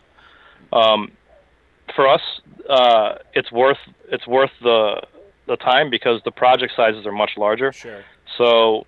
[0.74, 1.12] Um,
[1.96, 2.22] for us,
[2.70, 3.78] uh, it's worth
[4.10, 5.02] it's worth the
[5.48, 7.72] the time because the project sizes are much larger.
[7.72, 8.04] Sure.
[8.38, 8.86] So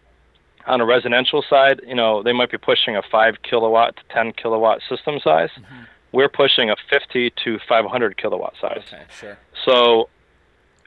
[0.67, 4.33] on a residential side, you know, they might be pushing a 5 kilowatt to 10
[4.33, 5.49] kilowatt system size.
[5.57, 5.83] Mm-hmm.
[6.11, 8.83] We're pushing a 50 to 500 kilowatt size.
[8.87, 9.37] Okay, sure.
[9.65, 10.09] So,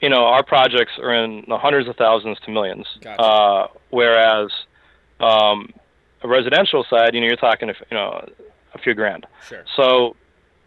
[0.00, 2.86] you know, our projects are in the hundreds of thousands to millions.
[3.00, 3.22] Gotcha.
[3.22, 4.50] Uh, whereas
[5.20, 5.72] um,
[6.22, 8.28] a residential side, you know, you're talking, you know,
[8.74, 9.26] a few grand.
[9.48, 9.64] Sure.
[9.76, 10.16] So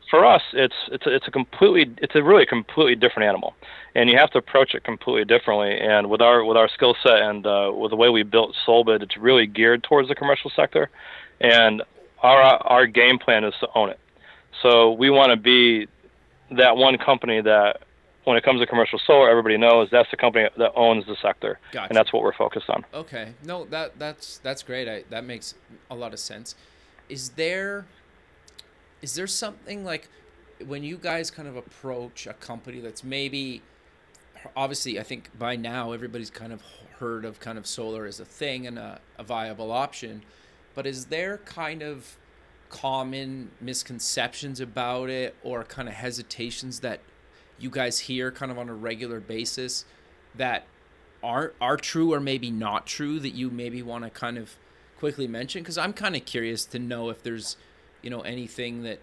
[0.10, 3.54] for us, it's it's a, it's a completely it's a really completely different animal,
[3.96, 5.78] and you have to approach it completely differently.
[5.80, 9.02] And with our with our skill set and uh, with the way we built Solbid,
[9.02, 10.90] it's really geared towards the commercial sector,
[11.40, 11.82] and
[12.22, 14.00] our our game plan is to own it.
[14.62, 15.88] So we want to be
[16.52, 17.82] that one company that
[18.26, 21.60] when it comes to commercial solar, everybody knows that's the company that owns the sector,
[21.72, 21.90] gotcha.
[21.90, 22.84] and that's what we're focused on.
[22.94, 24.88] Okay, no, that that's that's great.
[24.88, 25.56] I, that makes
[25.90, 26.56] a lot of sense.
[27.08, 27.86] Is there
[29.02, 30.10] is there something like
[30.66, 33.62] when you guys kind of approach a company that's maybe
[34.56, 36.62] obviously I think by now everybody's kind of
[37.00, 40.24] heard of kind of solar as a thing and a, a viable option,
[40.74, 42.18] but is there kind of
[42.70, 47.00] common misconceptions about it or kind of hesitations that
[47.60, 49.86] you guys hear kind of on a regular basis
[50.36, 50.66] that
[51.24, 54.56] are are true or maybe not true that you maybe want to kind of
[54.98, 55.62] quickly mention?
[55.62, 57.58] Because I'm kind of curious to know if there's
[58.06, 59.00] you know anything that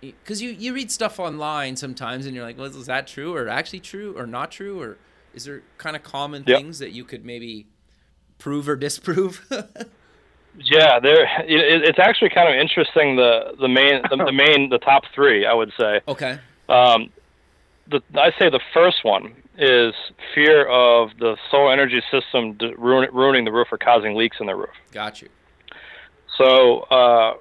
[0.00, 3.48] because you you read stuff online sometimes and you're like well is that true or
[3.48, 4.98] actually true or not true or
[5.34, 6.58] is there kind of common yep.
[6.58, 7.66] things that you could maybe
[8.38, 9.44] prove or disprove?
[10.60, 14.78] Yeah there it, it's actually kind of interesting the the main the, the, main the
[14.78, 16.00] top three i would say.
[16.08, 16.40] Okay.
[16.68, 17.10] Um
[17.86, 19.94] the i say the first one is
[20.34, 24.56] fear of the solar energy system ruin, ruining the roof or causing leaks in the
[24.56, 24.74] roof.
[24.90, 25.28] Got you
[26.36, 27.34] so uh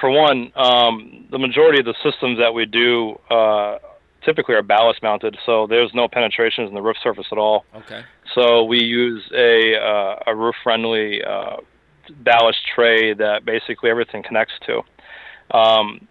[0.00, 3.78] for one, um, the majority of the systems that we do uh,
[4.24, 7.64] typically are ballast mounted, so there's no penetrations in the roof surface at all.
[7.74, 8.02] Okay.
[8.34, 11.56] So we use a uh, a roof friendly uh,
[12.22, 14.82] ballast tray that basically everything connects to.
[15.56, 16.08] Um,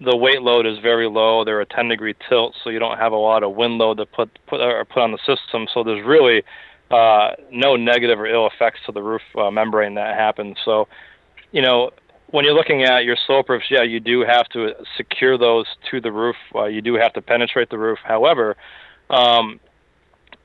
[0.00, 1.44] the weight load is very low.
[1.44, 4.06] They're a 10 degree tilt, so you don't have a lot of wind load to
[4.06, 5.66] put put or put on the system.
[5.72, 6.42] So there's really
[6.90, 10.56] uh, no negative or ill effects to the roof uh, membrane that happen.
[10.64, 10.88] So,
[11.52, 11.90] you know,
[12.30, 16.00] when you're looking at your slope roofs, yeah, you do have to secure those to
[16.00, 16.36] the roof.
[16.54, 17.98] Uh, you do have to penetrate the roof.
[18.04, 18.56] However,
[19.08, 19.58] um,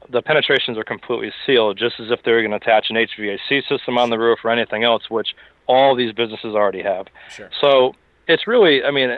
[0.09, 3.67] the penetrations are completely sealed, just as if they were going to attach an HVAC
[3.67, 5.35] system on the roof or anything else, which
[5.67, 7.07] all these businesses already have.
[7.29, 7.49] Sure.
[7.61, 7.95] So
[8.27, 9.17] it's really, I mean,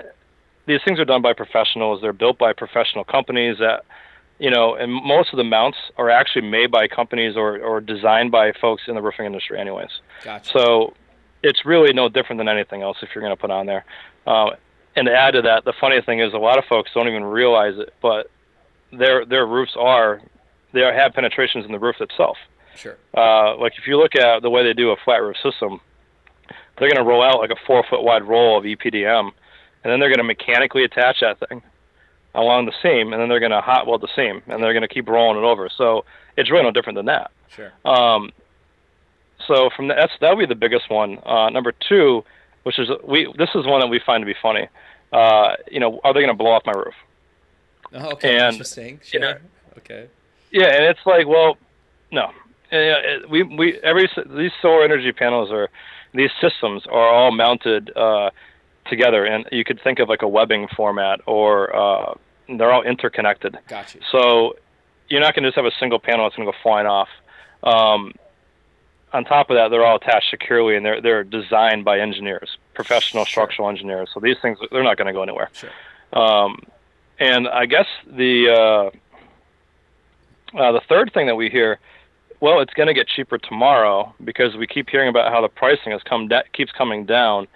[0.66, 2.02] these things are done by professionals.
[2.02, 3.86] They're built by professional companies that,
[4.40, 8.32] you know, and most of the mounts are actually made by companies or, or designed
[8.32, 9.90] by folks in the roofing industry, anyways.
[10.24, 10.52] Gotcha.
[10.52, 10.94] So
[11.44, 13.86] it's really no different than anything else if you're going to put on there.
[14.26, 14.52] Uh,
[14.96, 17.24] and to add to that, the funny thing is a lot of folks don't even
[17.24, 18.32] realize it, but
[18.92, 20.22] their their roofs are
[20.74, 22.38] they are, have penetrations in the roof itself.
[22.76, 22.98] Sure.
[23.16, 25.80] Uh, like if you look at the way they do a flat roof system,
[26.78, 29.32] they're going to roll out like a four foot wide roll of EPDM,
[29.84, 31.62] and then they're going to mechanically attach that thing
[32.36, 34.88] along the seam, and then they're going to hot weld the seam, and they're going
[34.88, 35.70] to keep rolling it over.
[35.76, 36.06] So
[36.38, 37.32] it's really no different than that.
[37.50, 37.72] Sure.
[37.84, 38.32] Um,
[39.46, 41.20] so from the, that's that would be the biggest one.
[41.26, 42.24] Uh, number two,
[42.64, 44.68] which is we this is one that we find to be funny.
[45.14, 46.94] Uh, you know, are they going to blow off my roof?
[47.94, 49.00] Oh, okay, And, interesting.
[49.04, 49.20] Sure.
[49.22, 49.38] you know,
[49.78, 50.08] okay.
[50.52, 51.58] Yeah, and it's like, well,
[52.12, 52.32] no.
[52.72, 55.70] Yeah, it- we we every these solar energy panels are
[56.14, 58.30] these systems are all mounted uh,
[58.90, 62.14] together, and you could think of like a webbing format, or uh,
[62.50, 63.58] they're all interconnected.
[63.68, 64.02] Got you.
[64.12, 64.58] So
[65.10, 67.08] you're not going to just have a single panel that's going to go flying off.
[67.64, 68.14] Um,
[69.14, 73.24] on top of that, they're all attached securely, and they're they're designed by engineers, professional
[73.26, 73.32] Sure.
[73.44, 74.10] structural engineers.
[74.14, 75.50] So these things they're not going to go anywhere.
[75.54, 75.70] Sure.
[76.14, 76.60] Um,
[77.20, 78.92] and I guess the
[80.54, 81.80] uh, uh, the third thing that we hear,
[82.40, 85.92] well, it's going to get cheaper tomorrow because we keep hearing about how the pricing
[85.92, 87.48] has come da- keeps coming down.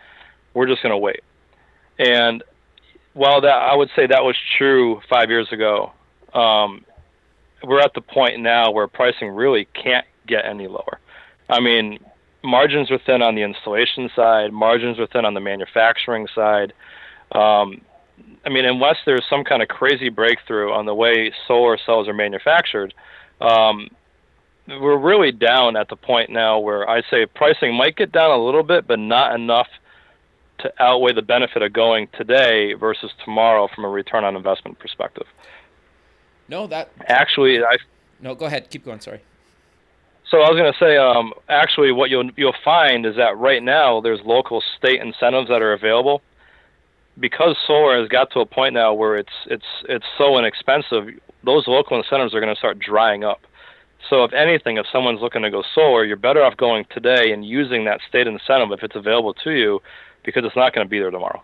[0.53, 1.21] We're just going to wait.
[1.99, 2.43] And
[3.13, 5.91] while that I would say that was true five years ago,
[6.33, 6.85] um,
[7.63, 10.99] we're at the point now where pricing really can't get any lower.
[11.51, 11.99] I mean,
[12.43, 16.73] margins are thin on the installation side, margins are thin on the manufacturing side.
[17.33, 17.81] Um,
[18.45, 22.13] I mean, unless there's some kind of crazy breakthrough on the way solar cells are
[22.13, 22.93] manufactured,
[23.41, 23.89] um,
[24.67, 28.43] we're really down at the point now where I say pricing might get down a
[28.43, 29.67] little bit, but not enough
[30.59, 35.25] to outweigh the benefit of going today versus tomorrow from a return on investment perspective.
[36.47, 36.91] No, that.
[37.07, 37.77] Actually, I
[38.21, 38.69] No, go ahead.
[38.69, 38.99] Keep going.
[38.99, 39.21] Sorry.
[40.31, 43.61] So I was going to say, um, actually, what you'll you'll find is that right
[43.61, 46.21] now there's local state incentives that are available
[47.19, 51.09] because solar has got to a point now where it's it's it's so inexpensive.
[51.43, 53.41] Those local incentives are going to start drying up.
[54.09, 57.45] So if anything, if someone's looking to go solar, you're better off going today and
[57.45, 59.81] using that state incentive if it's available to you,
[60.23, 61.43] because it's not going to be there tomorrow.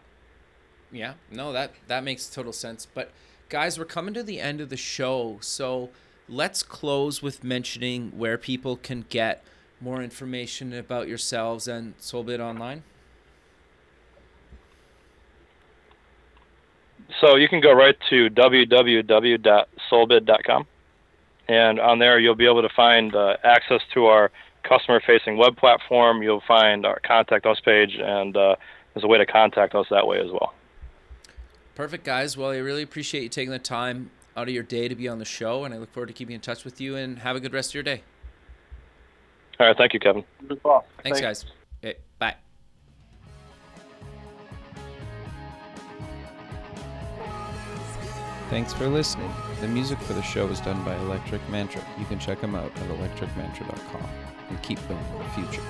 [0.94, 2.88] Yeah, no, that that makes total sense.
[2.92, 3.12] But
[3.50, 5.90] guys, we're coming to the end of the show, so
[6.30, 9.44] let's close with mentioning where people can get
[9.80, 12.82] more information about yourselves and Solbid Online.
[17.22, 20.68] So you can go right to www.solbid.com,
[21.48, 24.30] and on there you'll be able to find uh, access to our
[24.64, 26.22] customer-facing web platform.
[26.22, 28.58] You'll find our contact us page, and uh,
[28.94, 30.54] there's a way to contact us that way as well.
[31.76, 32.36] Perfect, guys.
[32.36, 35.18] Well, I really appreciate you taking the time out of your day to be on
[35.18, 36.96] the show, and I look forward to keeping in touch with you.
[36.96, 38.04] And have a good rest of your day.
[39.60, 40.24] All right, thank you, Kevin.
[41.04, 41.46] Thanks, guys.
[41.84, 42.36] Okay, bye.
[48.52, 49.30] Thanks for listening.
[49.60, 51.84] The music for the show is done by Electric Mantra.
[52.00, 54.10] You can check them out at electricmantra.com
[54.50, 55.64] and keep building the future.